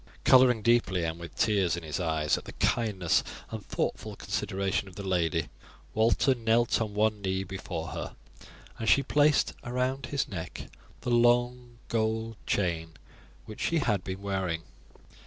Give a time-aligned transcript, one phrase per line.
[0.23, 4.95] Colouring deeply, and with tears in his eyes at the kindness and thoughtful consideration of
[4.95, 5.49] the lady,
[5.93, 8.15] Walter knelt on one knee before her,
[8.79, 12.93] and she placed round his neck the long gold chain
[13.45, 14.63] which she had been wearing.